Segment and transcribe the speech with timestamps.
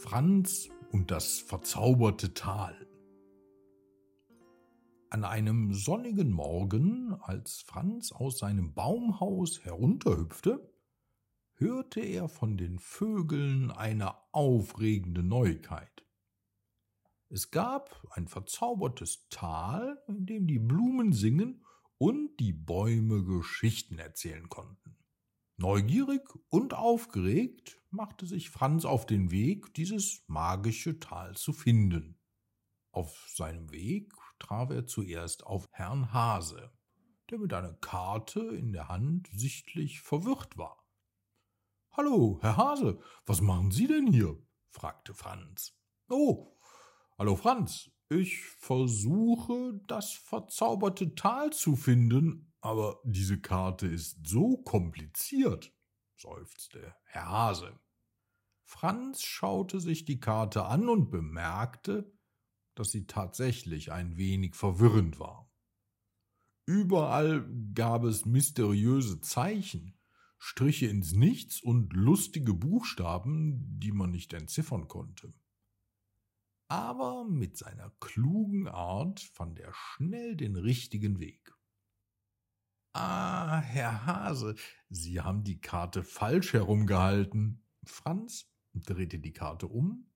[0.00, 2.74] Franz und das verzauberte Tal.
[5.10, 10.72] An einem sonnigen Morgen, als Franz aus seinem Baumhaus herunterhüpfte,
[11.52, 16.06] hörte er von den Vögeln eine aufregende Neuigkeit.
[17.28, 21.62] Es gab ein verzaubertes Tal, in dem die Blumen singen
[21.98, 24.96] und die Bäume Geschichten erzählen konnten.
[25.60, 32.18] Neugierig und aufgeregt machte sich Franz auf den Weg, dieses magische Tal zu finden.
[32.92, 36.72] Auf seinem Weg traf er zuerst auf Herrn Hase,
[37.28, 40.82] der mit einer Karte in der Hand sichtlich verwirrt war.
[41.90, 44.42] Hallo, Herr Hase, was machen Sie denn hier?
[44.70, 45.78] fragte Franz.
[46.08, 46.56] Oh,
[47.18, 55.72] hallo Franz, ich versuche, das verzauberte Tal zu finden, aber diese Karte ist so kompliziert,
[56.16, 57.78] seufzte Herr Hase.
[58.64, 62.12] Franz schaute sich die Karte an und bemerkte,
[62.74, 65.50] dass sie tatsächlich ein wenig verwirrend war.
[66.66, 69.98] Überall gab es mysteriöse Zeichen,
[70.38, 75.34] Striche ins Nichts und lustige Buchstaben, die man nicht entziffern konnte.
[76.68, 81.52] Aber mit seiner klugen Art fand er schnell den richtigen Weg.
[82.92, 84.56] Ah, Herr Hase,
[84.88, 87.64] Sie haben die Karte falsch herumgehalten.
[87.84, 90.10] Franz drehte die Karte um.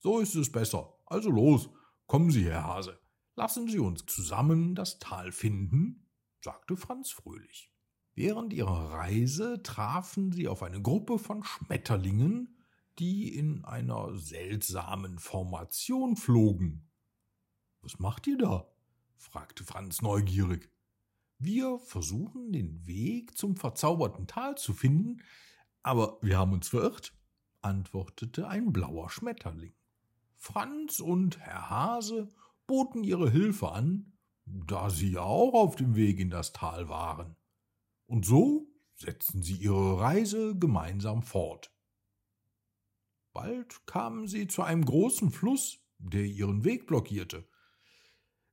[0.00, 0.98] So ist es besser.
[1.06, 1.70] Also los,
[2.06, 2.98] kommen Sie, Herr Hase.
[3.36, 6.08] Lassen Sie uns zusammen das Tal finden,
[6.40, 7.72] sagte Franz fröhlich.
[8.14, 12.58] Während ihrer Reise trafen sie auf eine Gruppe von Schmetterlingen,
[12.98, 16.90] die in einer seltsamen Formation flogen.
[17.80, 18.68] Was macht ihr da?
[19.16, 20.70] fragte Franz neugierig.
[21.44, 25.24] Wir versuchen den Weg zum verzauberten Tal zu finden,
[25.82, 27.12] aber wir haben uns verirrt,
[27.62, 29.74] antwortete ein blauer Schmetterling.
[30.36, 32.28] Franz und Herr Hase
[32.68, 34.12] boten ihre Hilfe an,
[34.44, 37.34] da sie ja auch auf dem Weg in das Tal waren.
[38.06, 41.72] Und so setzten sie ihre Reise gemeinsam fort.
[43.32, 47.48] Bald kamen sie zu einem großen Fluss, der ihren Weg blockierte.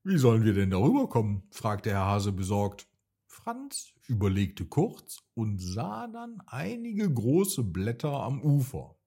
[0.04, 1.48] Wie sollen wir denn darüber kommen?
[1.52, 2.88] fragte Herr Hase besorgt.
[3.26, 8.98] Franz überlegte kurz und sah dann einige große Blätter am Ufer.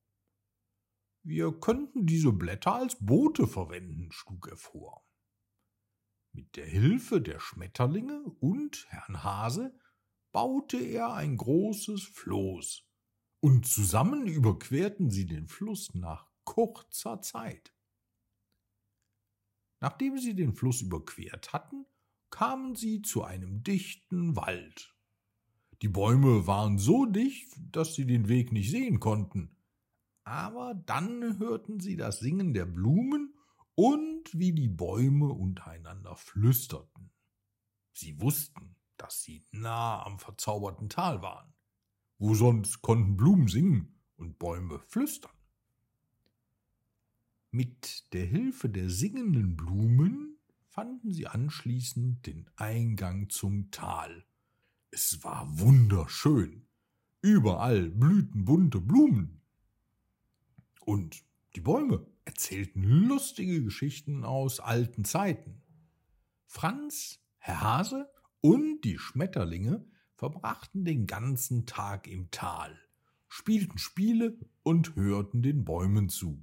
[1.25, 5.04] Wir könnten diese Blätter als Boote verwenden, schlug er vor.
[6.32, 9.78] Mit der Hilfe der Schmetterlinge und Herrn Hase
[10.32, 12.84] baute er ein großes Floß,
[13.41, 17.75] und zusammen überquerten sie den Fluss nach kurzer Zeit.
[19.82, 21.87] Nachdem sie den Fluss überquert hatten,
[22.31, 24.94] kamen sie zu einem dichten Wald.
[25.82, 29.56] Die Bäume waren so dicht, dass sie den Weg nicht sehen konnten,
[30.22, 33.34] aber dann hörten sie das Singen der Blumen
[33.75, 37.10] und wie die Bäume untereinander flüsterten.
[37.93, 41.53] Sie wussten, dass sie nah am verzauberten Tal waren.
[42.19, 45.32] Wo sonst konnten Blumen singen und Bäume flüstern?
[47.54, 50.38] Mit der Hilfe der singenden Blumen
[50.70, 54.24] fanden sie anschließend den Eingang zum Tal.
[54.90, 56.66] Es war wunderschön.
[57.20, 59.42] Überall blühten bunte Blumen.
[60.86, 61.22] Und
[61.54, 65.60] die Bäume erzählten lustige Geschichten aus alten Zeiten.
[66.46, 69.84] Franz, Herr Hase und die Schmetterlinge
[70.14, 72.80] verbrachten den ganzen Tag im Tal,
[73.28, 76.42] spielten Spiele und hörten den Bäumen zu.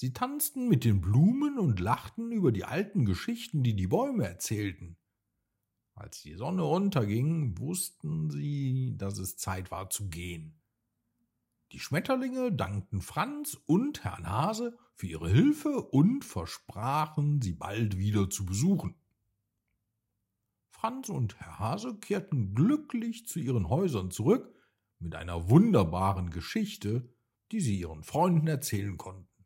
[0.00, 4.96] Sie tanzten mit den Blumen und lachten über die alten Geschichten, die die Bäume erzählten.
[5.96, 10.62] Als die Sonne unterging, wussten sie, dass es Zeit war zu gehen.
[11.72, 18.30] Die Schmetterlinge dankten Franz und Herrn Hase für ihre Hilfe und versprachen, sie bald wieder
[18.30, 18.94] zu besuchen.
[20.70, 24.54] Franz und Herr Hase kehrten glücklich zu ihren Häusern zurück
[25.00, 27.12] mit einer wunderbaren Geschichte,
[27.50, 29.37] die sie ihren Freunden erzählen konnten.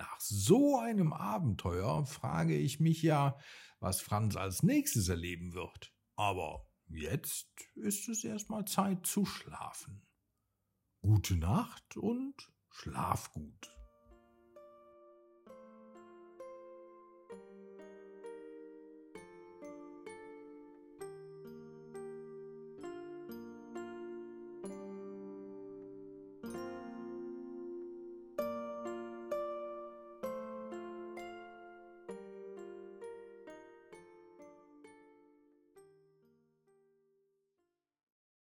[0.00, 3.38] Nach so einem Abenteuer frage ich mich ja,
[3.80, 5.92] was Franz als nächstes erleben wird.
[6.16, 10.08] Aber jetzt ist es erstmal Zeit zu schlafen.
[11.02, 12.34] Gute Nacht und
[12.70, 13.79] schlaf gut.